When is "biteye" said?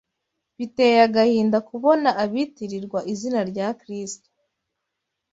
0.57-0.97